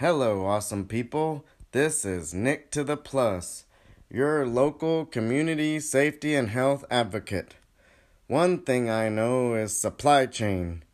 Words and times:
Hello, 0.00 0.46
awesome 0.46 0.84
people. 0.86 1.44
This 1.72 2.04
is 2.04 2.32
Nick 2.32 2.70
to 2.70 2.84
the 2.84 2.96
Plus, 2.96 3.64
your 4.08 4.46
local 4.46 5.04
community 5.04 5.80
safety 5.80 6.36
and 6.36 6.50
health 6.50 6.84
advocate. 6.88 7.56
One 8.28 8.60
thing 8.60 8.88
I 8.88 9.08
know 9.08 9.54
is 9.54 9.76
supply 9.76 10.26
chain, 10.26 10.84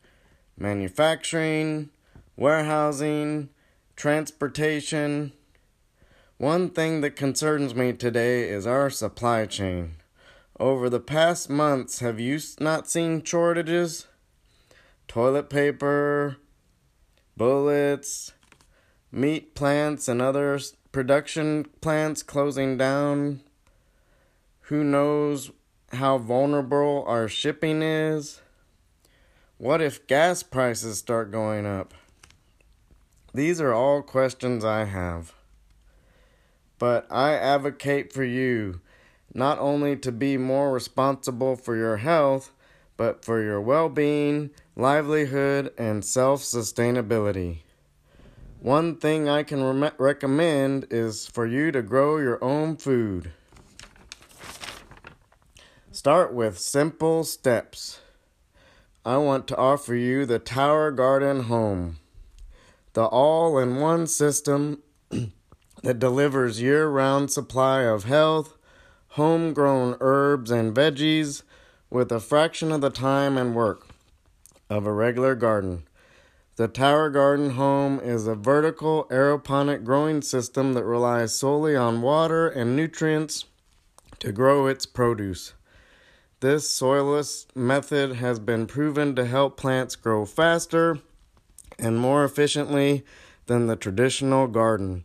manufacturing, 0.56 1.90
warehousing, 2.38 3.50
transportation. 3.95 5.34
One 6.39 6.71
thing 6.71 7.02
that 7.02 7.14
concerns 7.14 7.75
me 7.75 7.93
today 7.93 8.48
is 8.48 8.66
our 8.66 8.89
supply 8.89 9.45
chain. 9.45 9.96
Over 10.59 10.89
the 10.89 10.98
past 10.98 11.50
months, 11.50 11.98
have 11.98 12.18
you 12.18 12.41
not 12.59 12.89
seen 12.89 13.23
shortages? 13.23 14.07
Toilet 15.09 15.50
paper, 15.50 16.38
bullets, 17.36 18.32
meat 19.14 19.54
plants 19.54 20.09
and 20.09 20.20
other 20.20 20.59
production 20.91 21.64
plants 21.80 22.22
closing 22.22 22.77
down. 22.77 23.41
Who 24.62 24.82
knows 24.82 25.52
how 25.92 26.18
vulnerable 26.18 27.05
our 27.06 27.28
shipping 27.28 27.80
is? 27.80 28.41
What 29.56 29.80
if 29.80 30.06
gas 30.08 30.42
prices 30.42 30.98
start 30.98 31.30
going 31.30 31.64
up? 31.64 31.95
These 33.32 33.60
are 33.60 33.72
all 33.72 34.02
questions 34.02 34.64
I 34.64 34.84
have. 34.84 35.33
But 36.78 37.06
I 37.10 37.34
advocate 37.34 38.12
for 38.12 38.24
you 38.24 38.80
not 39.33 39.58
only 39.58 39.96
to 39.96 40.10
be 40.10 40.36
more 40.36 40.72
responsible 40.72 41.55
for 41.55 41.77
your 41.77 41.98
health, 41.98 42.52
but 42.96 43.24
for 43.24 43.41
your 43.41 43.60
well 43.60 43.88
being, 43.88 44.50
livelihood, 44.77 45.72
and 45.78 46.05
self 46.05 46.42
sustainability. 46.42 47.58
One 48.65 48.97
thing 48.97 49.29
I 49.29 49.43
can 49.43 49.62
re- 49.62 49.91
recommend 49.98 50.87
is 50.91 51.27
for 51.27 51.45
you 51.45 51.70
to 51.70 51.83
grow 51.83 52.17
your 52.17 52.43
own 52.43 52.79
food. 52.79 53.31
Start 55.93 56.33
with 56.33 56.59
simple 56.59 57.25
steps. 57.25 58.01
I 59.05 59.19
want 59.19 59.47
to 59.48 59.57
offer 59.59 59.95
you 59.95 60.25
the 60.25 60.39
Tower 60.39 60.91
Garden 60.92 61.42
Home, 61.42 61.98
the 62.95 63.05
all 63.05 63.59
in 63.59 63.77
one 63.77 64.07
system 64.07 64.83
that 65.83 65.98
delivers 65.98 66.62
year 66.62 66.89
round 66.89 67.31
supply 67.31 67.83
of 67.83 68.05
health, 68.05 68.57
homegrown 69.09 69.98
herbs 70.01 70.51
and 70.51 70.75
veggies 70.75 71.42
with 71.91 72.11
a 72.11 72.19
fraction 72.19 72.73
of 72.73 72.81
the 72.81 72.89
time 72.89 73.37
and 73.37 73.55
work 73.55 73.89
of 74.70 74.87
a 74.87 74.92
regular 74.95 75.35
garden. 75.35 75.83
The 76.56 76.69
Tower 76.69 77.10
Garden 77.10 77.50
Home 77.50 77.98
is 77.98 78.28
a 78.28 78.36
vertical 78.36 79.08
aeroponic 79.10 79.83
growing 79.83 80.22
system 80.22 80.74
that 80.74 80.84
relies 80.84 81.36
solely 81.36 81.74
on 81.74 82.00
water 82.00 82.46
and 82.46 82.77
nutrients 82.77 83.46
to 84.20 84.30
grow 84.30 84.69
its 84.69 84.86
produce. 84.86 85.55
This 86.38 86.72
soilless 86.72 87.46
method 87.56 88.16
has 88.16 88.38
been 88.38 88.69
proven 88.69 89.16
to 89.16 89.27
help 89.27 89.56
plants 89.56 89.96
grow 89.96 90.24
faster 90.24 91.00
and 91.77 91.98
more 91.98 92.24
efficiently 92.24 93.05
than 93.46 93.66
the 93.66 93.74
traditional 93.74 94.46
garden. 94.46 95.02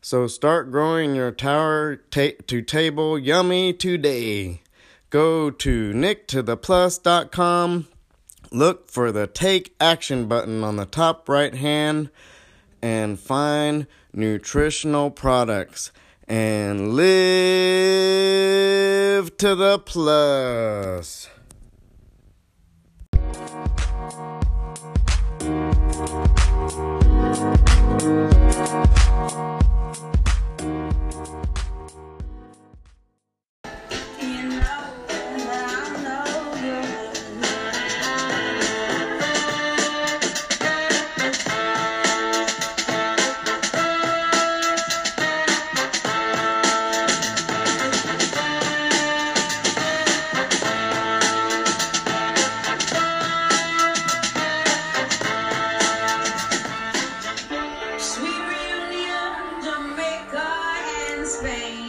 So 0.00 0.28
start 0.28 0.70
growing 0.70 1.16
your 1.16 1.32
tower 1.32 1.96
ta- 1.96 2.38
to 2.46 2.62
table 2.62 3.18
yummy 3.18 3.72
today. 3.72 4.62
Go 5.10 5.50
to 5.50 5.92
nicktotheplus.com 5.92 7.88
Look 8.52 8.90
for 8.90 9.10
the 9.12 9.26
Take 9.26 9.74
Action 9.80 10.28
button 10.28 10.62
on 10.62 10.76
the 10.76 10.86
top 10.86 11.28
right 11.28 11.54
hand 11.54 12.10
and 12.80 13.18
find 13.18 13.86
nutritional 14.12 15.10
products 15.10 15.90
and 16.28 16.94
live 16.94 17.06
to 19.38 19.54
the 19.54 19.78
plus. 19.78 21.28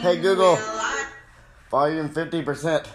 Hey 0.08 0.22
Google, 0.22 0.58
volume 1.70 2.08
50%. 2.08 2.88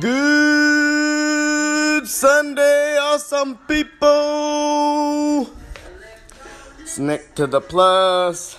Good 0.00 2.06
Sunday, 2.06 2.98
awesome 2.98 3.56
people. 3.66 5.48
Snick 6.84 7.34
to 7.36 7.46
the 7.46 7.62
plus. 7.62 8.58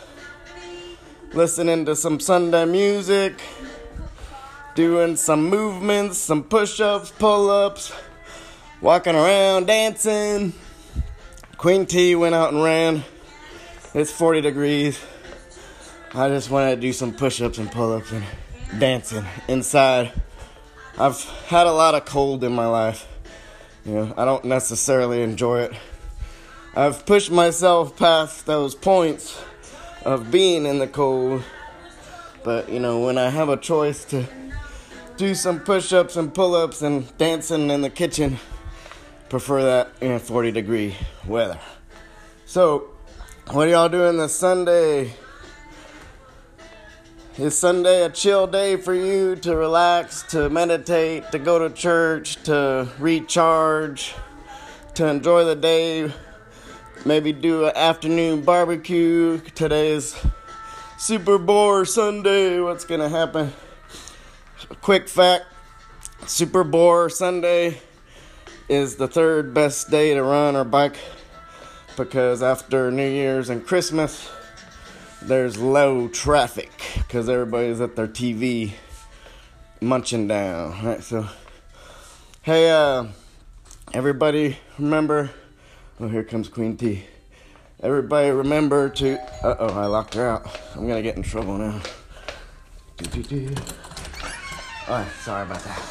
Listening 1.33 1.85
to 1.85 1.95
some 1.95 2.19
Sunday 2.19 2.65
music. 2.65 3.39
Doing 4.73 5.17
some 5.17 5.51
movements, 5.51 6.17
some 6.17 6.41
push 6.41 6.79
ups, 6.79 7.11
pull 7.11 7.51
ups. 7.51 7.93
Walking 8.81 9.13
around, 9.13 9.67
dancing. 9.67 10.53
Queen 11.57 11.85
T 11.85 12.15
went 12.15 12.33
out 12.33 12.53
and 12.53 12.63
ran. 12.63 13.03
It's 13.95 14.11
40 14.11 14.41
degrees. 14.41 14.99
I 16.15 16.27
just 16.27 16.49
wanted 16.49 16.77
to 16.77 16.81
do 16.81 16.91
some 16.93 17.13
push 17.13 17.39
ups 17.41 17.59
and 17.59 17.71
pull 17.71 17.93
ups 17.93 18.11
and 18.11 18.23
dancing 18.79 19.23
inside. 19.47 20.11
I've 20.97 21.23
had 21.45 21.67
a 21.67 21.71
lot 21.71 21.93
of 21.93 22.03
cold 22.03 22.43
in 22.43 22.53
my 22.53 22.65
life. 22.65 23.07
You 23.85 23.93
know, 23.93 24.13
I 24.17 24.25
don't 24.25 24.45
necessarily 24.45 25.21
enjoy 25.21 25.65
it. 25.65 25.73
I've 26.75 27.05
pushed 27.05 27.29
myself 27.29 27.95
past 27.95 28.47
those 28.47 28.73
points 28.73 29.39
of 30.05 30.31
being 30.31 30.65
in 30.65 30.79
the 30.79 30.87
cold. 30.87 31.43
But, 32.43 32.69
you 32.69 32.79
know, 32.79 33.01
when 33.01 33.19
I 33.19 33.29
have 33.29 33.49
a 33.49 33.57
choice 33.57 34.05
to 34.05 34.25
do 35.17 35.35
some 35.35 35.59
push 35.59 35.93
ups 35.93 36.15
and 36.15 36.33
pull 36.33 36.55
ups 36.55 36.81
and 36.81 37.15
dancing 37.19 37.69
in 37.69 37.81
the 37.81 37.91
kitchen, 37.91 38.39
prefer 39.29 39.61
that 39.61 39.93
in 40.01 40.17
40 40.17 40.51
degree 40.51 40.95
weather. 41.27 41.59
So, 42.47 42.92
what 43.47 43.67
are 43.67 43.71
y'all 43.71 43.89
doing 43.89 44.17
this 44.17 44.35
Sunday? 44.35 45.13
Is 47.37 47.57
Sunday 47.57 48.03
a 48.03 48.09
chill 48.09 48.47
day 48.47 48.77
for 48.77 48.93
you 48.93 49.35
to 49.37 49.55
relax, 49.55 50.23
to 50.29 50.49
meditate, 50.49 51.29
to 51.31 51.39
go 51.39 51.59
to 51.59 51.73
church, 51.73 52.41
to 52.43 52.87
recharge, 52.99 54.15
to 54.95 55.07
enjoy 55.07 55.43
the 55.43 55.55
day? 55.55 56.11
Maybe 57.05 57.33
do 57.33 57.65
an 57.65 57.73
afternoon 57.75 58.41
barbecue. 58.41 59.39
Today's 59.55 60.15
Super 60.97 61.37
Bowl 61.37 61.83
Sunday. 61.85 62.59
What's 62.61 62.85
gonna 62.85 63.09
happen? 63.09 63.51
Quick 64.81 65.09
fact 65.09 65.45
Super 66.27 66.63
Bowl 66.63 67.09
Sunday 67.09 67.81
is 68.69 68.95
the 68.95 69.07
third 69.07 69.53
best 69.53 69.91
day 69.91 70.13
to 70.13 70.23
run 70.23 70.55
or 70.55 70.63
bike 70.63 70.97
because 71.95 72.41
after 72.41 72.91
New 72.91 73.07
Year's 73.09 73.49
and 73.49 73.65
Christmas, 73.65 74.29
there's 75.21 75.57
low 75.57 76.07
traffic 76.07 76.71
because 76.97 77.29
everybody's 77.29 77.81
at 77.81 77.95
their 77.95 78.07
TV 78.07 78.71
munching 79.81 80.27
down. 80.27 80.85
Right, 80.85 81.03
so 81.03 81.27
hey, 82.41 82.69
uh, 82.69 83.05
everybody, 83.93 84.57
remember? 84.77 85.31
Oh, 85.99 86.07
here 86.07 86.23
comes 86.23 86.49
Queen 86.49 86.75
T. 86.77 87.03
Everybody, 87.81 88.31
remember 88.31 88.89
to. 88.89 89.19
Uh 89.45 89.55
oh, 89.59 89.79
I 89.79 89.85
locked 89.85 90.15
her 90.15 90.27
out. 90.27 90.59
I'm 90.75 90.87
gonna 90.87 91.01
get 91.01 91.17
in 91.17 91.23
trouble 91.23 91.57
now. 91.57 91.81
Alright, 94.87 95.11
sorry 95.21 95.43
about 95.43 95.63
that. 95.63 95.81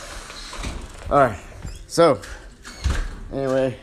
Alright, 1.10 1.40
so 1.86 2.20
anyway. 3.32 3.78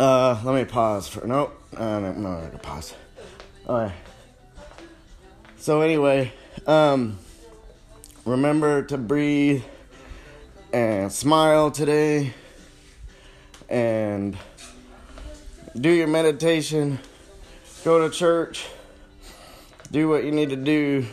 Uh, 0.00 0.40
let 0.44 0.54
me 0.54 0.64
pause 0.64 1.06
for 1.08 1.26
nope. 1.26 1.62
Uh, 1.76 1.98
no, 2.00 2.12
no, 2.12 2.38
I 2.38 2.48
can 2.48 2.58
pause. 2.60 2.94
All 3.66 3.80
right. 3.80 3.92
So 5.58 5.82
anyway, 5.82 6.32
um, 6.66 7.18
remember 8.24 8.82
to 8.84 8.96
breathe 8.96 9.62
and 10.72 11.12
smile 11.12 11.70
today, 11.70 12.32
and 13.68 14.38
do 15.78 15.90
your 15.90 16.06
meditation, 16.06 16.98
go 17.84 18.08
to 18.08 18.08
church, 18.08 18.68
do 19.92 20.08
what 20.08 20.24
you 20.24 20.30
need 20.32 20.48
to 20.48 20.56
do 20.56 21.04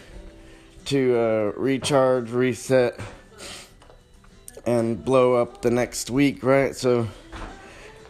to 0.85 1.17
uh, 1.17 1.59
recharge, 1.59 2.31
reset, 2.31 2.97
and 4.65 5.03
blow 5.03 5.33
up 5.33 5.61
the 5.61 5.71
next 5.71 6.09
week, 6.09 6.41
right? 6.41 6.73
So, 6.73 7.09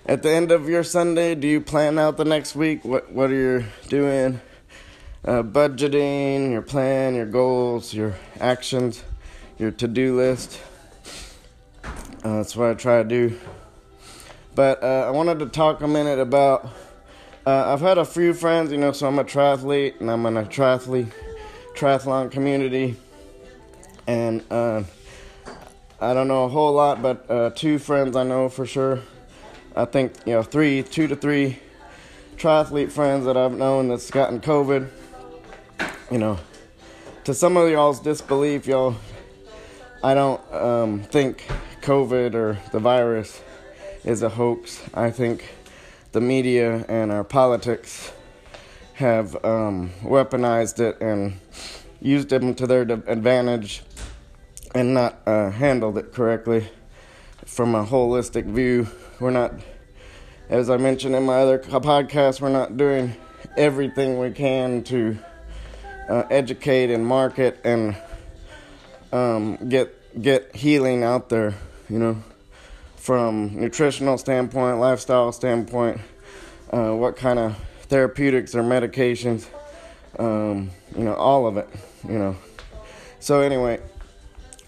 at 0.07 0.24
the 0.24 0.31
end 0.31 0.51
of 0.51 0.69
your 0.69 0.83
Sunday, 0.83 1.36
do 1.36 1.48
you 1.48 1.59
plan 1.59 2.00
out 2.00 2.15
the 2.15 2.24
next 2.24 2.56
week? 2.56 2.86
What 2.86 3.12
what 3.12 3.30
are 3.30 3.36
you 3.36 3.65
doing? 3.89 4.39
Uh, 5.25 5.44
budgeting, 5.44 6.51
your 6.51 6.62
plan, 6.62 7.13
your 7.13 7.25
goals, 7.25 7.94
your 7.94 8.15
actions, 8.39 9.04
your 9.57 9.71
to-do 9.71 10.15
list. 10.15 10.62
Uh, 12.24 12.38
that's 12.38 12.56
what 12.56 12.69
I 12.69 12.74
try 12.75 13.04
to 13.04 13.09
do. 13.09 13.38
But 14.56 14.81
uh, 14.81 15.06
I 15.07 15.12
wanted 15.12 15.39
to 15.39 15.48
talk 15.48 15.81
a 15.81 15.88
minute 15.88 16.19
about. 16.19 16.69
Uh, 17.45 17.74
I've 17.74 17.81
had 17.81 17.98
a 17.98 18.06
few 18.06 18.33
friends, 18.33 18.71
you 18.71 18.77
know, 18.77 18.94
so 18.94 19.07
I'm 19.07 19.19
a 19.19 19.24
triathlete 19.24 20.00
and 20.00 20.09
I'm 20.09 20.25
in 20.25 20.38
a 20.38 20.44
triathlete 20.44 21.12
triathlon 21.75 22.31
community, 22.31 22.95
and 24.06 24.44
uh, 24.50 24.83
I 26.00 26.13
don't 26.13 26.27
know 26.27 26.45
a 26.45 26.50
whole 26.50 26.74
lot, 26.74 27.01
but 27.01 27.30
uh, 27.30 27.50
two 27.51 27.80
friends 27.80 28.15
I 28.15 28.24
know 28.24 28.48
for 28.48 28.65
sure. 28.65 29.01
I 29.78 29.86
think 29.86 30.14
you 30.26 30.34
know 30.34 30.42
three, 30.42 30.82
two 30.82 31.08
to 31.08 31.16
three 31.16 31.60
triathlete 32.36 32.90
friends 32.90 33.26
that 33.26 33.38
I've 33.38 33.56
known 33.56 33.90
that's 33.90 34.10
gotten 34.10 34.40
COVID. 34.40 34.90
You 36.10 36.18
know, 36.18 36.40
to 37.26 37.36
some 37.36 37.58
of 37.58 37.70
y'all's 37.70 38.00
disbelief, 38.00 38.66
y'all, 38.66 38.96
I 40.04 40.16
don't 40.16 40.42
um, 40.52 41.04
think 41.04 41.46
COVID 41.82 42.34
or 42.34 42.58
the 42.72 42.80
virus 42.80 43.40
is 44.04 44.24
a 44.24 44.30
hoax. 44.30 44.82
I 44.96 45.12
think 45.12 45.48
the 46.12 46.22
media 46.22 46.84
and 46.90 47.12
our 47.12 47.24
politics 47.24 48.12
have 48.96 49.36
um, 49.46 49.92
weaponized 50.02 50.80
it 50.80 51.00
and 51.02 51.40
used 52.02 52.30
them 52.30 52.56
to 52.56 52.66
their 52.66 52.82
advantage 52.82 53.84
and 54.74 54.96
not 54.96 55.20
uh, 55.28 55.52
handled 55.52 56.00
it 56.00 56.14
correctly 56.14 56.68
from 57.46 57.76
a 57.76 57.86
holistic 57.86 58.46
view. 58.46 58.88
We're 59.19 59.31
not, 59.31 59.54
as 60.50 60.69
I 60.69 60.78
mentioned 60.78 61.16
in 61.16 61.24
my 61.24 61.36
other 61.36 61.60
podcast, 61.60 62.42
we're 62.42 62.50
not 62.50 62.78
doing 62.78 63.16
everything 63.58 64.19
we 64.19 64.31
can 64.31 64.84
to 64.86 65.18
uh, 66.10 66.24
educate 66.30 66.92
and 66.92 67.06
market 67.06 67.60
and 67.64 67.96
um, 69.12 69.69
get 69.69 69.94
get 70.22 70.56
healing 70.56 71.04
out 71.04 71.30
there. 71.30 71.56
You 71.90 72.00
know 72.00 72.24
from 73.08 73.56
nutritional 73.56 74.18
standpoint, 74.18 74.80
lifestyle 74.80 75.31
standpoint, 75.31 75.98
uh, 76.74 76.92
what 76.92 77.16
kind 77.16 77.40
of 77.40 77.58
therapeutics 77.84 78.54
or 78.54 78.62
medications, 78.62 79.48
um, 80.19 80.69
you 80.94 81.06
know, 81.06 81.14
all 81.14 81.48
of 81.48 81.56
it, 81.56 81.69
you 82.06 82.19
know. 82.19 82.36
So 83.22 83.40
anyway, 83.40 83.80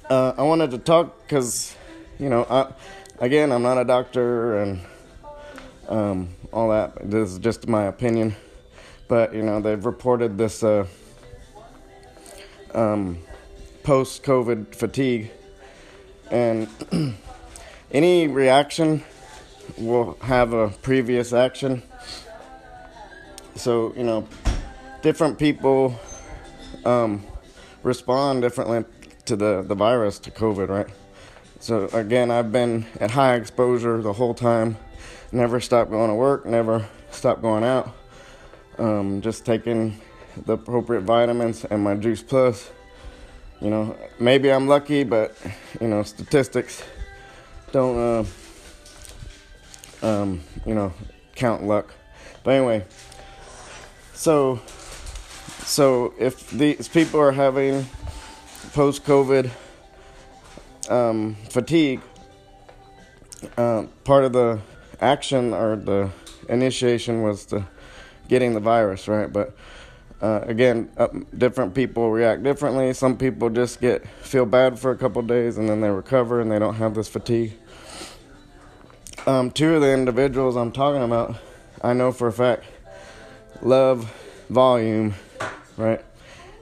uh, 0.10 0.36
I 0.38 0.44
wanted 0.44 0.72
to 0.72 0.78
talk 0.78 1.22
because, 1.24 1.76
you 2.18 2.30
know, 2.30 2.48
I, 2.50 2.72
again, 3.20 3.52
I'm 3.52 3.64
not 3.64 3.78
a 3.78 3.86
doctor 3.86 4.62
and 4.62 4.80
um, 5.88 6.30
all 6.52 6.70
that. 6.70 7.10
This 7.10 7.32
is 7.32 7.40
just 7.40 7.68
my 7.68 7.86
opinion, 7.86 8.36
but 9.08 9.34
you 9.34 9.44
know, 9.44 9.60
they've 9.62 9.86
reported 9.86 10.38
this 10.38 10.64
uh, 10.64 10.86
um, 12.74 13.20
post-COVID 13.84 14.76
fatigue 14.76 15.32
and. 16.32 16.68
any 17.92 18.28
reaction 18.28 19.04
will 19.78 20.18
have 20.22 20.54
a 20.54 20.70
previous 20.70 21.34
action. 21.34 21.82
So, 23.56 23.94
you 23.96 24.04
know, 24.04 24.28
different 25.02 25.38
people 25.38 26.00
um, 26.86 27.24
respond 27.84 28.42
differently 28.42 28.86
to 29.26 29.36
the, 29.36 29.64
the 29.64 29.76
virus, 29.76 30.20
to 30.20 30.32
COVID, 30.32 30.70
right? 30.70 30.88
So, 31.60 31.88
again, 31.94 32.32
I've 32.32 32.52
been 32.52 32.86
at 33.00 33.12
high 33.12 33.36
exposure 33.36 34.02
the 34.02 34.14
whole 34.14 34.34
time, 34.34 34.78
never 35.32 35.60
stopped 35.60 35.92
going 35.92 36.10
to 36.10 36.16
work, 36.16 36.46
never 36.46 36.88
stopped 37.12 37.42
going 37.42 37.64
out, 37.64 37.94
um, 38.78 39.22
just 39.22 39.46
taking 39.46 40.00
the 40.46 40.54
appropriate 40.54 41.02
vitamins 41.02 41.66
and 41.66 41.84
my 41.84 41.96
Juice 41.96 42.24
Plus. 42.24 42.72
You 43.62 43.70
know, 43.70 43.98
maybe 44.20 44.52
I'm 44.52 44.68
lucky, 44.68 45.04
but, 45.04 45.36
you 45.82 45.88
know, 45.88 46.04
statistics 46.04 46.82
don't 47.72 48.26
uh, 50.02 50.06
um, 50.06 50.42
you 50.66 50.74
know 50.74 50.94
count 51.36 51.64
luck. 51.64 51.94
But 52.44 52.52
anyway, 52.52 52.86
so 54.14 54.62
so 55.64 56.14
if 56.20 56.50
these 56.50 56.88
people 56.88 57.20
are 57.20 57.32
having 57.32 57.86
post 58.74 59.04
COVID 59.04 59.52
um, 60.90 61.36
fatigue, 61.50 62.02
uh, 63.58 63.84
part 64.04 64.26
of 64.26 64.34
the 64.34 64.60
action 65.00 65.54
or 65.54 65.76
the 65.76 66.10
initiation 66.50 67.22
was 67.22 67.46
the 67.46 67.64
getting 68.28 68.54
the 68.54 68.60
virus, 68.60 69.08
right? 69.08 69.32
But 69.32 69.56
uh, 70.22 70.42
again, 70.44 70.90
uh, 70.98 71.08
different 71.38 71.74
people 71.74 72.12
react 72.12 72.44
differently. 72.44 72.94
Some 72.94 73.18
people 73.18 73.50
just 73.50 73.80
get 73.80 74.08
feel 74.08 74.46
bad 74.46 74.78
for 74.78 74.92
a 74.92 74.98
couple 74.98 75.22
days 75.22 75.58
and 75.58 75.70
then 75.70 75.82
they 75.82 75.90
recover 75.90 76.42
and 76.42 76.52
they 76.52 76.60
don't 76.60 76.76
have 76.76 76.94
this 76.94 77.08
fatigue. 77.08 77.54
Um, 79.26 79.52
two 79.52 79.76
of 79.76 79.82
the 79.82 79.94
individuals 79.94 80.56
I'm 80.56 80.72
talking 80.72 81.04
about, 81.04 81.36
I 81.82 81.94
know 81.94 82.12
for 82.12 82.28
a 82.28 82.34
fact, 82.34 82.64
love 83.62 84.12
volume, 84.50 85.14
right? 85.78 86.04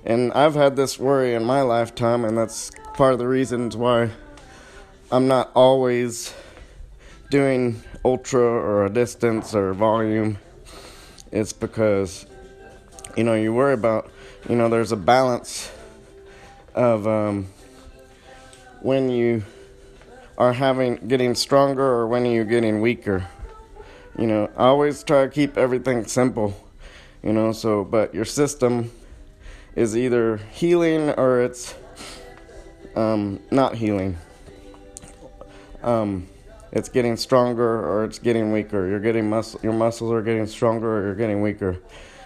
And 0.06 0.31
I've 0.33 0.56
had 0.56 0.75
this 0.75 0.97
worry 0.97 1.33
in 1.33 1.44
my 1.44 1.62
lifetime, 1.62 2.25
and 2.25 2.38
that's 2.38 2.71
part 2.98 3.14
of 3.14 3.20
the 3.20 3.28
reasons 3.28 3.78
why 3.78 4.10
I'm 5.12 5.28
not 5.28 5.52
always 5.54 6.34
doing 7.30 7.84
ultra 8.04 8.42
or 8.42 8.86
a 8.86 8.90
distance 8.90 9.54
or 9.54 9.74
volume. 9.74 10.40
It's 11.32 11.54
because 11.54 12.26
you 13.16 13.24
know, 13.24 13.36
you 13.36 13.54
worry 13.54 13.74
about, 13.74 14.10
you 14.50 14.56
know, 14.56 14.68
there's 14.68 14.92
a 14.92 14.98
balance 14.98 15.72
of 16.74 17.08
um, 17.08 17.48
when 18.82 19.10
you 19.10 19.44
are 20.38 20.54
having 20.54 20.96
getting 21.08 21.36
stronger 21.36 21.84
or 21.84 22.08
when 22.08 22.25
you're 22.25 22.46
getting 22.46 22.82
weaker. 22.82 23.27
You 24.18 24.25
know, 24.25 24.50
I 24.58 24.66
always 24.66 25.04
try 25.04 25.25
to 25.25 25.30
keep 25.30 25.56
everything 25.56 26.06
simple, 26.06 26.60
you 27.24 27.32
know, 27.32 27.51
so 27.51 27.84
but 27.84 28.16
your 28.16 28.25
system 28.25 28.92
is 29.75 29.96
either 29.96 30.38
healing 30.38 31.12
or 31.12 31.42
it's 31.42 31.75
um, 32.98 33.39
not 33.51 33.75
healing. 33.75 34.18
Um, 35.84 36.27
it's 36.72 36.89
getting 36.89 37.16
stronger 37.16 37.88
or 37.88 38.04
it's 38.04 38.20
getting 38.20 38.51
weaker. 38.51 38.88
You're 38.88 39.00
getting 39.00 39.30
muscle 39.30 39.60
your 39.63 39.74
muscles 39.74 40.12
are 40.12 40.22
getting 40.22 40.48
stronger 40.48 41.00
or 41.00 41.06
you're 41.06 41.16
getting 41.16 41.42
weaker 41.42 41.80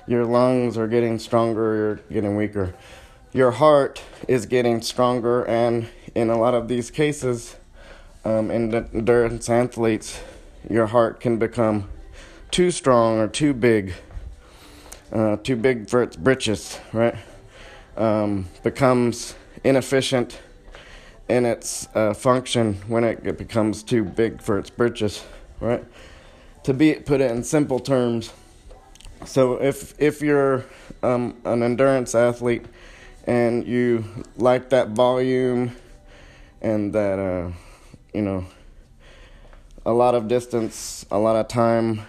your 0.08 0.26
lungs 0.26 0.78
are 0.78 0.88
getting 0.88 1.20
stronger, 1.20 1.64
or 1.64 1.86
you're 1.86 2.00
getting 2.12 2.36
weaker. 2.36 2.74
Your 3.34 3.52
heart 3.52 4.02
is 4.28 4.46
getting 4.46 4.82
stronger, 4.82 5.44
and 5.46 5.88
in 6.16 6.30
a 6.30 6.38
lot 6.38 6.54
of 6.54 6.68
these 6.68 6.92
cases, 6.92 7.56
um, 8.26 8.52
in 8.52 8.74
endurance 8.74 9.50
athletes, 9.50 10.22
your 10.70 10.88
heart 10.88 11.20
can 11.20 11.38
become 11.38 11.90
too 12.52 12.72
strong 12.72 13.20
or 13.20 13.28
too 13.28 13.54
big, 13.54 13.94
uh, 15.14 15.38
too 15.38 15.56
big 15.56 15.90
for 15.90 16.04
its 16.04 16.18
britches, 16.18 16.80
right? 16.92 17.16
Um, 17.96 18.48
becomes 18.64 19.36
inefficient 19.64 20.40
in 21.30 21.46
its 21.46 21.88
uh, 21.96 22.14
function 22.14 22.76
when 22.88 23.04
it, 23.04 23.38
becomes 23.38 23.84
too 23.84 24.04
big 24.04 24.42
for 24.42 24.58
its 24.58 24.70
britches, 24.70 25.24
right? 25.60 25.84
To 26.64 26.74
be 26.74 26.96
put 26.96 27.22
it 27.22 27.32
in 27.32 27.44
simple 27.44 27.80
terms, 27.80 28.32
so 29.26 29.62
if 29.62 30.00
if 30.00 30.22
you're 30.22 30.66
um, 31.04 31.38
an 31.46 31.64
endurance 31.64 32.16
athlete 32.16 32.66
and 33.26 33.66
you 33.68 34.04
like 34.36 34.70
that 34.70 34.90
volume 34.90 35.76
and 36.62 36.94
that 36.94 37.20
uh, 37.20 37.52
you 38.14 38.22
know 38.22 38.46
a 39.86 39.92
lot 39.92 40.16
of 40.16 40.28
distance, 40.28 41.06
a 41.10 41.18
lot 41.18 41.36
of 41.36 41.48
time, 41.48 42.02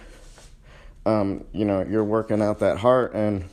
um, 1.05 1.43
you 1.51 1.65
know 1.65 1.83
you're 1.83 2.03
working 2.03 2.41
out 2.41 2.59
that 2.59 2.77
heart 2.77 3.13
and 3.13 3.45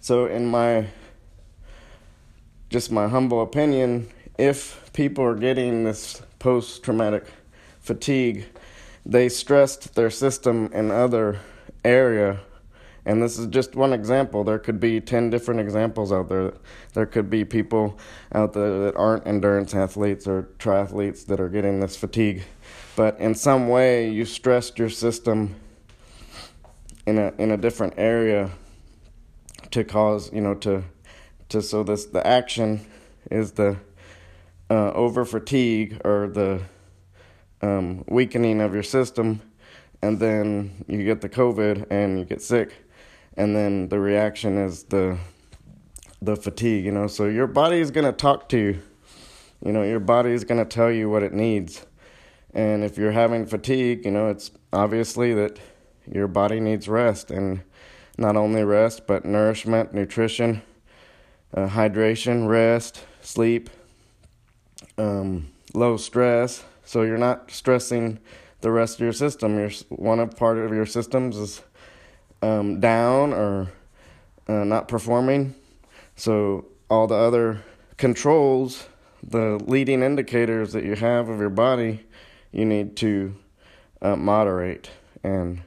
so 0.00 0.26
in 0.26 0.46
my 0.46 0.86
just 2.70 2.90
my 2.90 3.06
humble 3.06 3.42
opinion, 3.42 4.08
if 4.42 4.92
people 4.92 5.22
are 5.24 5.36
getting 5.36 5.84
this 5.84 6.20
post 6.40 6.82
traumatic 6.82 7.26
fatigue, 7.78 8.44
they 9.06 9.28
stressed 9.28 9.94
their 9.94 10.10
system 10.10 10.68
in 10.72 10.90
other 10.90 11.38
area. 11.84 12.40
And 13.06 13.22
this 13.22 13.38
is 13.38 13.46
just 13.46 13.76
one 13.76 13.92
example. 13.92 14.42
There 14.42 14.58
could 14.58 14.80
be 14.80 15.00
10 15.00 15.30
different 15.30 15.60
examples 15.60 16.10
out 16.10 16.28
there. 16.28 16.54
There 16.92 17.06
could 17.06 17.30
be 17.30 17.44
people 17.44 17.96
out 18.32 18.52
there 18.52 18.80
that 18.80 18.96
aren't 18.96 19.28
endurance 19.28 19.74
athletes 19.74 20.26
or 20.26 20.48
triathletes 20.58 21.24
that 21.26 21.38
are 21.38 21.48
getting 21.48 21.78
this 21.78 21.94
fatigue. 21.94 22.42
But 22.96 23.20
in 23.20 23.36
some 23.36 23.68
way, 23.68 24.10
you 24.10 24.24
stressed 24.24 24.76
your 24.76 24.90
system 24.90 25.54
in 27.06 27.18
a 27.18 27.32
in 27.38 27.52
a 27.52 27.56
different 27.56 27.94
area 27.96 28.50
to 29.70 29.82
cause 29.82 30.32
you 30.32 30.40
know 30.40 30.54
to 30.54 30.84
to 31.48 31.60
so 31.60 31.82
this 31.82 32.04
the 32.06 32.24
action 32.24 32.80
is 33.28 33.52
the 33.52 33.76
uh, 34.72 34.90
over 34.94 35.26
fatigue 35.26 36.00
or 36.02 36.28
the 36.28 36.62
um, 37.60 38.04
weakening 38.08 38.62
of 38.62 38.72
your 38.72 38.82
system, 38.82 39.42
and 40.00 40.18
then 40.18 40.84
you 40.88 41.04
get 41.04 41.20
the 41.20 41.28
COVID 41.28 41.88
and 41.90 42.18
you 42.18 42.24
get 42.24 42.40
sick, 42.40 42.72
and 43.36 43.54
then 43.54 43.90
the 43.90 44.00
reaction 44.00 44.56
is 44.56 44.84
the 44.84 45.18
the 46.22 46.36
fatigue. 46.36 46.86
You 46.86 46.92
know, 46.92 47.06
so 47.06 47.26
your 47.26 47.46
body 47.46 47.80
is 47.80 47.90
gonna 47.90 48.12
talk 48.12 48.48
to 48.48 48.56
you. 48.56 48.82
You 49.62 49.72
know, 49.72 49.82
your 49.82 50.00
body 50.00 50.30
is 50.30 50.42
gonna 50.42 50.64
tell 50.64 50.90
you 50.90 51.10
what 51.10 51.22
it 51.22 51.34
needs, 51.34 51.84
and 52.54 52.82
if 52.82 52.96
you're 52.96 53.12
having 53.12 53.44
fatigue, 53.44 54.06
you 54.06 54.10
know, 54.10 54.28
it's 54.28 54.52
obviously 54.72 55.34
that 55.34 55.58
your 56.10 56.28
body 56.28 56.60
needs 56.60 56.88
rest, 56.88 57.30
and 57.30 57.62
not 58.16 58.36
only 58.36 58.64
rest 58.64 59.06
but 59.06 59.26
nourishment, 59.26 59.92
nutrition, 59.92 60.62
uh, 61.52 61.68
hydration, 61.68 62.48
rest, 62.48 63.04
sleep, 63.20 63.68
um, 64.98 65.50
low 65.74 65.96
stress 65.96 66.64
so 66.84 67.02
you're 67.02 67.18
not 67.18 67.50
stressing 67.50 68.18
the 68.60 68.70
rest 68.70 68.96
of 68.96 69.00
your 69.00 69.12
system. 69.12 69.58
Your 69.58 69.70
one 69.88 70.20
of 70.20 70.36
part 70.36 70.58
of 70.58 70.72
your 70.72 70.86
systems 70.86 71.36
is 71.36 71.62
um, 72.42 72.80
down 72.80 73.32
or 73.32 73.68
uh, 74.48 74.64
not 74.64 74.88
performing. 74.88 75.54
So 76.16 76.66
all 76.90 77.06
the 77.06 77.14
other 77.14 77.62
controls, 77.96 78.88
the 79.22 79.60
leading 79.64 80.02
indicators 80.02 80.72
that 80.72 80.84
you 80.84 80.96
have 80.96 81.28
of 81.28 81.38
your 81.38 81.50
body, 81.50 82.04
you 82.50 82.64
need 82.64 82.96
to 82.96 83.36
uh, 84.00 84.16
moderate. 84.16 84.90
And 85.24 85.62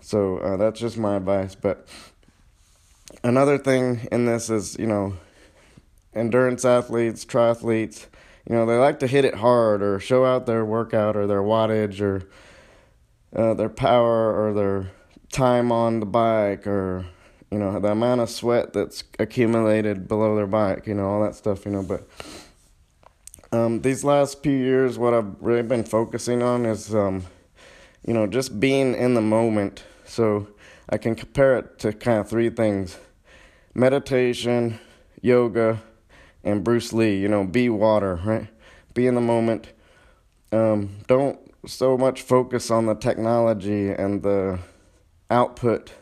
so 0.00 0.38
uh, 0.38 0.56
that's 0.56 0.80
just 0.80 0.98
my 0.98 1.16
advice. 1.16 1.54
But 1.54 1.88
another 3.22 3.56
thing 3.56 4.08
in 4.12 4.26
this 4.26 4.50
is, 4.50 4.76
you 4.78 4.86
know, 4.86 5.16
endurance 6.14 6.64
athletes, 6.64 7.24
triathletes 7.24 8.06
you 8.48 8.54
know, 8.54 8.64
they 8.64 8.76
like 8.76 9.00
to 9.00 9.06
hit 9.06 9.26
it 9.26 9.34
hard 9.34 9.82
or 9.82 10.00
show 10.00 10.24
out 10.24 10.46
their 10.46 10.64
workout 10.64 11.16
or 11.16 11.26
their 11.26 11.42
wattage 11.42 12.00
or 12.00 12.26
uh, 13.36 13.52
their 13.52 13.68
power 13.68 14.34
or 14.34 14.54
their 14.54 14.90
time 15.30 15.70
on 15.70 16.00
the 16.00 16.06
bike 16.06 16.66
or, 16.66 17.04
you 17.50 17.58
know, 17.58 17.78
the 17.78 17.92
amount 17.92 18.22
of 18.22 18.30
sweat 18.30 18.72
that's 18.72 19.04
accumulated 19.18 20.08
below 20.08 20.34
their 20.34 20.46
bike, 20.46 20.86
you 20.86 20.94
know, 20.94 21.06
all 21.06 21.22
that 21.22 21.34
stuff, 21.34 21.66
you 21.66 21.72
know. 21.72 21.82
But 21.82 22.08
um, 23.52 23.82
these 23.82 24.02
last 24.02 24.42
few 24.42 24.56
years, 24.56 24.98
what 24.98 25.12
I've 25.12 25.36
really 25.42 25.62
been 25.62 25.84
focusing 25.84 26.42
on 26.42 26.64
is, 26.64 26.94
um, 26.94 27.24
you 28.06 28.14
know, 28.14 28.26
just 28.26 28.58
being 28.58 28.94
in 28.94 29.12
the 29.12 29.20
moment. 29.20 29.84
So 30.06 30.48
I 30.88 30.96
can 30.96 31.14
compare 31.14 31.58
it 31.58 31.78
to 31.80 31.92
kind 31.92 32.20
of 32.20 32.30
three 32.30 32.48
things 32.48 32.96
meditation, 33.74 34.80
yoga, 35.20 35.82
and 36.48 36.64
Bruce 36.64 36.94
Lee, 36.94 37.16
you 37.18 37.28
know, 37.28 37.44
be 37.44 37.68
water, 37.68 38.18
right? 38.24 38.48
Be 38.94 39.06
in 39.06 39.14
the 39.14 39.20
moment. 39.20 39.68
Um, 40.50 40.96
don't 41.06 41.38
so 41.66 41.98
much 41.98 42.22
focus 42.22 42.70
on 42.70 42.86
the 42.86 42.94
technology 42.94 43.90
and 43.90 44.22
the 44.22 44.58
output, 45.30 45.92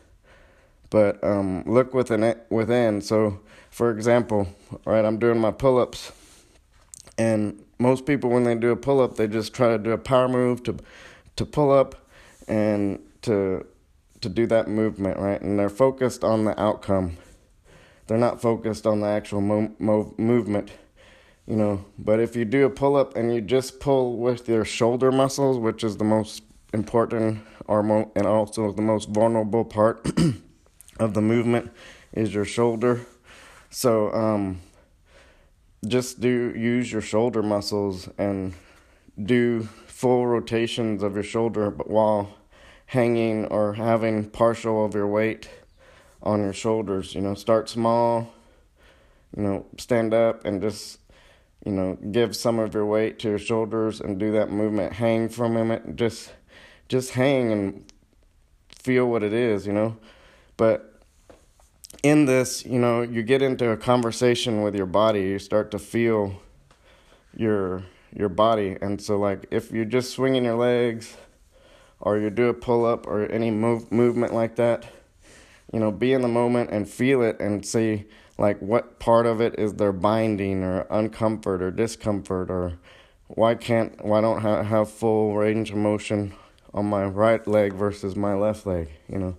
but 0.89 1.23
um, 1.25 1.65
look 1.67 1.93
within 1.93 2.37
within. 2.49 3.01
So, 3.01 3.41
for 3.71 3.91
example, 3.91 4.47
right, 4.85 5.05
I'm 5.05 5.19
doing 5.19 5.41
my 5.41 5.51
pull-ups, 5.51 6.13
and 7.19 7.65
most 7.81 8.07
people 8.07 8.31
when 8.31 8.45
they 8.45 8.55
do 8.55 8.71
a 8.71 8.77
pull-up, 8.77 9.17
they 9.17 9.27
just 9.27 9.53
try 9.53 9.71
to 9.71 9.79
do 9.79 9.91
a 9.91 9.99
power 9.99 10.29
move 10.29 10.63
to 10.65 10.77
to 11.35 11.45
pull 11.45 11.73
up 11.73 11.97
and 12.47 13.01
to 13.23 13.67
to 14.21 14.29
do 14.29 14.47
that 14.47 14.69
movement, 14.69 15.19
right? 15.19 15.43
And 15.43 15.59
they're 15.59 15.69
focused 15.69 16.23
on 16.23 16.45
the 16.45 16.59
outcome 16.61 17.17
they're 18.07 18.19
not 18.19 18.41
focused 18.41 18.87
on 18.87 19.01
the 19.01 19.07
actual 19.07 19.41
mo- 19.41 19.75
mo- 19.79 20.15
movement 20.19 20.71
you 21.47 21.57
know? 21.57 21.85
But 21.99 22.21
if 22.21 22.35
you 22.37 22.45
do 22.45 22.67
a 22.67 22.71
pull 22.71 22.97
up 22.97 23.17
and 23.17 23.33
you 23.33 23.41
just 23.41 23.81
pull 23.81 24.17
with 24.17 24.49
your 24.49 24.65
shoulder 24.65 25.13
muscles 25.13 25.59
which 25.59 25.85
is 25.85 25.97
the 25.97 26.05
most 26.05 26.43
important 26.75 27.45
or 27.67 27.83
mo- 27.83 28.11
and 28.15 28.27
also 28.27 28.73
the 28.73 28.83
most 28.83 29.09
vulnerable 29.09 29.65
part 29.65 30.07
of 30.99 31.15
the 31.15 31.23
movement 31.23 31.71
is 32.13 32.35
your 32.35 32.45
shoulder. 32.45 33.07
So 33.71 34.13
um, 34.13 34.61
just 35.87 36.21
do 36.21 36.53
use 36.57 36.91
your 36.91 37.03
shoulder 37.03 37.43
muscles 37.43 38.09
and 38.19 38.55
do 39.23 39.69
full 39.87 40.27
rotations 40.27 41.03
of 41.03 41.15
your 41.15 41.23
shoulder 41.23 41.71
but 41.71 41.89
while 41.89 42.35
hanging 42.87 43.47
or 43.47 43.75
having 43.75 44.29
partial 44.29 44.85
of 44.85 44.95
your 44.95 45.07
weight 45.07 45.49
on 46.27 46.43
your 46.43 46.53
shoulders. 46.53 47.15
You 47.15 47.21
know, 47.21 47.35
start 47.35 47.69
small, 47.69 48.33
you 49.37 49.43
know, 49.43 49.67
stand 49.79 50.13
up 50.13 50.45
and 50.45 50.61
just, 50.61 50.99
you 51.65 51.73
know, 51.73 51.97
give 52.11 52.35
some 52.35 52.59
of 52.59 52.75
your 52.75 52.85
weight 52.85 53.19
to 53.21 53.29
your 53.29 53.39
shoulders 53.39 54.01
and 54.01 54.19
do 54.19 54.33
that 54.33 54.51
movement. 54.51 54.93
Hang 54.95 55.29
from 55.29 55.57
it. 55.71 55.97
Just, 55.97 56.33
just 56.89 57.13
hang 57.13 57.53
and 57.53 57.85
feel 58.69 59.07
what 59.07 59.23
it 59.23 59.33
is, 59.33 59.67
you 59.67 59.73
know. 59.73 59.97
But 60.57 61.01
in 62.03 62.27
this, 62.27 62.67
you 62.67 62.79
know, 62.79 63.03
you 63.03 63.23
get 63.23 63.41
into 63.41 63.71
a 63.71 63.77
conversation 63.77 64.63
with 64.63 64.75
your 64.75 64.87
body. 64.87 65.21
You 65.23 65.39
start 65.39 65.71
to 65.71 65.79
feel 65.79 66.41
your 67.37 67.85
your 68.15 68.29
body, 68.31 68.79
and 68.81 69.03
so 69.03 69.19
like 69.19 69.45
if 69.51 69.71
you're 69.73 69.85
just 69.85 70.13
swinging 70.13 70.45
your 70.45 70.55
legs, 70.55 71.17
or 72.01 72.17
you 72.17 72.31
do 72.31 72.49
a 72.49 72.55
pull 72.55 72.87
up 72.87 73.07
or 73.07 73.27
any 73.27 73.51
move 73.51 73.93
movement 73.93 74.33
like 74.33 74.57
that 74.57 74.87
you 75.73 75.81
know, 75.81 75.91
be 75.91 76.13
in 76.13 76.23
the 76.23 76.29
moment 76.29 76.71
and 76.71 76.89
feel 76.89 77.23
it 77.23 77.41
and 77.41 77.65
see 77.65 78.05
like 78.39 78.61
what 78.61 78.99
part 78.99 79.27
of 79.27 79.41
it 79.41 79.59
is 79.59 79.75
there 79.75 79.93
binding 79.93 80.63
or 80.63 80.85
uncomfort 80.85 81.61
or 81.61 81.71
discomfort 81.71 82.51
or 82.51 82.79
why 83.29 83.55
can't 83.55 84.05
why 84.05 84.21
don't 84.21 84.45
I 84.45 84.63
have 84.63 84.91
full 84.91 85.35
range 85.35 85.71
of 85.71 85.77
motion 85.77 86.35
on 86.73 86.87
my 86.87 87.05
right 87.05 87.45
leg 87.47 87.73
versus 87.73 88.15
my 88.15 88.35
left 88.35 88.67
leg 88.67 88.89
you 89.09 89.19
know? 89.19 89.37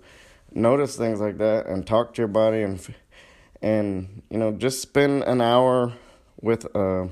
Notice 0.52 0.96
things 0.96 1.20
like 1.20 1.38
that 1.38 1.66
and 1.66 1.86
talk 1.86 2.14
to 2.14 2.22
your 2.22 2.28
body 2.28 2.62
and 2.62 2.94
and 3.62 4.22
you 4.30 4.38
know 4.38 4.52
just 4.52 4.80
spend 4.80 5.22
an 5.24 5.40
hour 5.40 5.92
with 6.40 6.64
a 6.74 7.08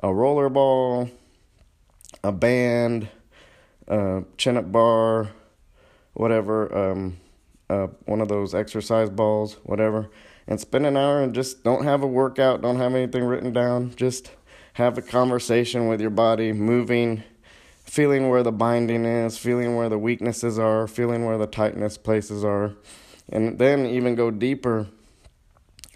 a 0.00 0.14
roller 0.14 0.48
ball 0.48 1.10
a 2.22 2.32
band 2.32 3.08
a 3.88 4.22
chin 4.36 4.56
up 4.56 4.70
bar 4.70 5.30
whatever 6.14 6.92
um 6.92 7.16
uh, 7.68 7.88
one 8.04 8.20
of 8.20 8.28
those 8.28 8.54
exercise 8.54 9.10
balls, 9.10 9.54
whatever, 9.64 10.10
and 10.46 10.60
spend 10.60 10.86
an 10.86 10.96
hour 10.96 11.22
and 11.22 11.34
just 11.34 11.64
don't 11.64 11.84
have 11.84 12.02
a 12.02 12.06
workout, 12.06 12.62
don't 12.62 12.76
have 12.76 12.94
anything 12.94 13.24
written 13.24 13.52
down, 13.52 13.94
just 13.96 14.30
have 14.74 14.98
a 14.98 15.02
conversation 15.02 15.88
with 15.88 16.00
your 16.00 16.10
body, 16.10 16.52
moving, 16.52 17.22
feeling 17.82 18.28
where 18.28 18.42
the 18.42 18.52
binding 18.52 19.04
is, 19.04 19.38
feeling 19.38 19.74
where 19.74 19.88
the 19.88 19.98
weaknesses 19.98 20.58
are, 20.58 20.86
feeling 20.86 21.24
where 21.24 21.38
the 21.38 21.46
tightness 21.46 21.96
places 21.96 22.44
are, 22.44 22.72
and 23.28 23.58
then 23.58 23.86
even 23.86 24.14
go 24.14 24.30
deeper. 24.30 24.86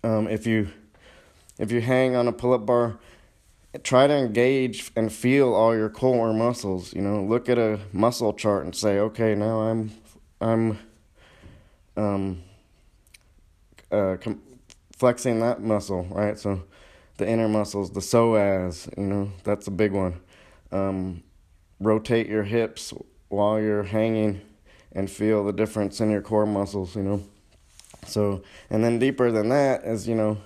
Um, 0.02 0.26
if 0.28 0.46
you 0.46 0.70
if 1.58 1.70
you 1.70 1.82
hang 1.82 2.16
on 2.16 2.26
a 2.26 2.32
pull-up 2.32 2.64
bar, 2.64 2.98
try 3.82 4.06
to 4.06 4.14
engage 4.14 4.90
and 4.96 5.12
feel 5.12 5.52
all 5.52 5.76
your 5.76 5.90
core 5.90 6.32
muscles. 6.32 6.94
You 6.94 7.02
know, 7.02 7.22
look 7.22 7.50
at 7.50 7.58
a 7.58 7.80
muscle 7.92 8.32
chart 8.32 8.64
and 8.64 8.74
say, 8.74 8.98
okay, 8.98 9.34
now 9.34 9.60
I'm 9.60 9.90
I'm 10.40 10.78
um, 12.00 12.42
uh, 13.92 14.16
com- 14.20 14.42
flexing 14.96 15.40
that 15.40 15.60
muscle, 15.62 16.04
right? 16.10 16.38
So 16.38 16.62
the 17.18 17.28
inner 17.28 17.48
muscles, 17.48 17.90
the 17.90 18.00
psoas, 18.00 18.88
you 18.96 19.04
know, 19.04 19.30
that's 19.44 19.66
a 19.66 19.70
big 19.70 19.92
one. 19.92 20.20
Um, 20.72 21.22
rotate 21.78 22.28
your 22.28 22.44
hips 22.44 22.92
while 23.28 23.60
you're 23.60 23.82
hanging 23.82 24.40
and 24.92 25.10
feel 25.10 25.44
the 25.44 25.52
difference 25.52 26.00
in 26.00 26.10
your 26.10 26.22
core 26.22 26.46
muscles, 26.46 26.96
you 26.96 27.02
know. 27.02 27.22
So, 28.06 28.42
and 28.70 28.82
then 28.82 28.98
deeper 28.98 29.30
than 29.30 29.50
that 29.50 29.84
is, 29.84 30.08
you 30.08 30.14
know, 30.14 30.38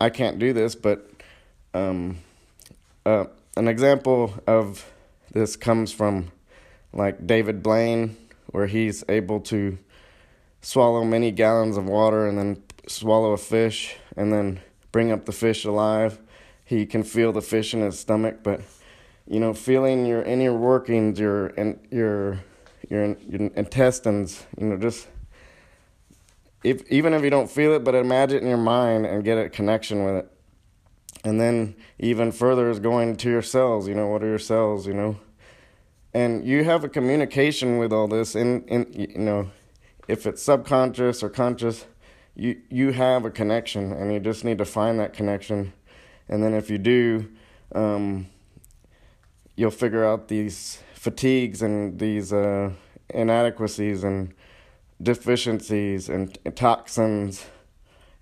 I 0.00 0.10
can't 0.10 0.38
do 0.38 0.52
this, 0.52 0.74
but 0.74 1.10
um, 1.72 2.18
uh, 3.06 3.24
an 3.56 3.68
example 3.68 4.34
of 4.46 4.90
this 5.32 5.56
comes 5.56 5.92
from 5.92 6.30
like 6.92 7.26
David 7.26 7.62
Blaine, 7.62 8.16
where 8.46 8.66
he's 8.66 9.02
able 9.08 9.40
to 9.40 9.78
swallow 10.64 11.04
many 11.04 11.30
gallons 11.30 11.76
of 11.76 11.84
water 11.84 12.26
and 12.26 12.38
then 12.38 12.62
swallow 12.88 13.32
a 13.32 13.36
fish 13.36 13.96
and 14.16 14.32
then 14.32 14.60
bring 14.92 15.12
up 15.12 15.26
the 15.26 15.32
fish 15.32 15.64
alive. 15.64 16.18
He 16.64 16.86
can 16.86 17.04
feel 17.04 17.32
the 17.32 17.42
fish 17.42 17.74
in 17.74 17.82
his 17.82 18.00
stomach, 18.00 18.38
but 18.42 18.62
you 19.26 19.40
know, 19.40 19.52
feeling 19.52 20.06
your 20.06 20.22
inner 20.22 20.54
workings, 20.54 21.20
your 21.20 21.48
and 21.48 21.78
your 21.90 22.40
your, 22.88 23.16
your 23.28 23.50
intestines, 23.54 24.44
you 24.58 24.66
know, 24.66 24.78
just 24.78 25.06
if 26.62 26.90
even 26.90 27.12
if 27.12 27.22
you 27.22 27.30
don't 27.30 27.50
feel 27.50 27.74
it, 27.74 27.84
but 27.84 27.94
imagine 27.94 28.38
it 28.38 28.42
in 28.42 28.48
your 28.48 28.56
mind 28.56 29.04
and 29.04 29.22
get 29.22 29.36
a 29.36 29.50
connection 29.50 30.04
with 30.04 30.14
it. 30.16 30.30
And 31.24 31.38
then 31.38 31.74
even 31.98 32.32
further 32.32 32.70
is 32.70 32.80
going 32.80 33.16
to 33.16 33.30
your 33.30 33.42
cells. 33.42 33.86
You 33.86 33.94
know, 33.94 34.08
what 34.08 34.22
are 34.22 34.28
your 34.28 34.38
cells? 34.38 34.86
You 34.86 34.94
know, 34.94 35.18
and 36.14 36.46
you 36.46 36.64
have 36.64 36.84
a 36.84 36.88
communication 36.88 37.76
with 37.76 37.92
all 37.92 38.08
this, 38.08 38.34
and 38.34 38.66
in 38.68 38.86
you 38.94 39.18
know 39.18 39.50
if 40.08 40.26
it's 40.26 40.42
subconscious 40.42 41.22
or 41.22 41.28
conscious, 41.28 41.86
you 42.34 42.60
you 42.68 42.92
have 42.92 43.24
a 43.24 43.30
connection, 43.30 43.92
and 43.92 44.12
you 44.12 44.20
just 44.20 44.44
need 44.44 44.58
to 44.58 44.64
find 44.64 44.98
that 44.98 45.12
connection. 45.12 45.72
And 46.28 46.42
then 46.42 46.54
if 46.54 46.70
you 46.70 46.78
do, 46.78 47.30
um, 47.74 48.26
you'll 49.56 49.70
figure 49.70 50.04
out 50.04 50.28
these 50.28 50.82
fatigues 50.94 51.62
and 51.62 51.98
these 51.98 52.32
uh, 52.32 52.70
inadequacies 53.10 54.04
and 54.04 54.34
deficiencies 55.02 56.08
and 56.08 56.36
toxins 56.56 57.46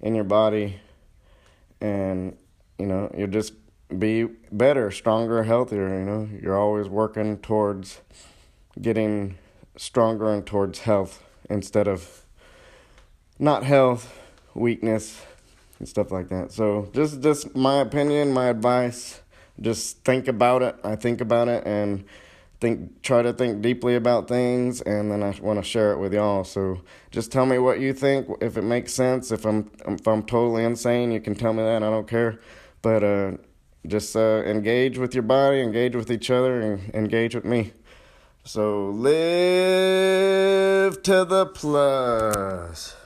in 0.00 0.14
your 0.14 0.24
body, 0.24 0.80
and 1.80 2.36
you 2.78 2.86
know 2.86 3.10
you'll 3.16 3.28
just 3.28 3.54
be 3.98 4.24
better, 4.50 4.90
stronger, 4.90 5.42
healthier. 5.42 5.88
You 5.98 6.04
know, 6.04 6.28
you're 6.40 6.58
always 6.58 6.88
working 6.88 7.38
towards 7.38 8.00
getting 8.80 9.38
stronger 9.76 10.32
and 10.32 10.46
towards 10.46 10.80
health 10.80 11.22
instead 11.50 11.88
of 11.88 12.24
not 13.38 13.64
health, 13.64 14.18
weakness, 14.54 15.22
and 15.78 15.88
stuff 15.88 16.10
like 16.10 16.28
that. 16.28 16.52
So, 16.52 16.88
just 16.92 17.22
just 17.22 17.56
my 17.56 17.80
opinion, 17.80 18.32
my 18.32 18.46
advice. 18.46 19.20
Just 19.60 20.02
think 20.04 20.28
about 20.28 20.62
it. 20.62 20.76
I 20.82 20.96
think 20.96 21.20
about 21.20 21.48
it 21.48 21.66
and 21.66 22.04
think 22.60 23.02
try 23.02 23.22
to 23.22 23.32
think 23.32 23.60
deeply 23.60 23.96
about 23.96 24.28
things 24.28 24.80
and 24.82 25.10
then 25.10 25.20
I 25.22 25.36
want 25.40 25.58
to 25.58 25.64
share 25.64 25.92
it 25.92 25.98
with 25.98 26.14
y'all. 26.14 26.44
So 26.44 26.80
just 27.10 27.32
tell 27.32 27.44
me 27.44 27.58
what 27.58 27.80
you 27.80 27.92
think 27.92 28.28
if 28.40 28.56
it 28.56 28.62
makes 28.62 28.94
sense. 28.94 29.30
If 29.30 29.44
I'm 29.44 29.70
if 29.86 30.06
I'm 30.06 30.22
totally 30.22 30.64
insane, 30.64 31.10
you 31.10 31.20
can 31.20 31.34
tell 31.34 31.52
me 31.52 31.62
that. 31.62 31.82
I 31.82 31.90
don't 31.90 32.08
care. 32.08 32.40
But 32.80 33.04
uh 33.04 33.32
just 33.86 34.14
uh, 34.14 34.42
engage 34.44 34.96
with 34.96 35.12
your 35.12 35.24
body, 35.24 35.60
engage 35.60 35.96
with 35.96 36.10
each 36.10 36.30
other, 36.30 36.60
and 36.60 36.94
engage 36.94 37.34
with 37.34 37.44
me. 37.44 37.72
So 38.44 38.90
live 38.90 39.12
to 41.04 41.24
the 41.24 41.46
plus. 41.46 42.96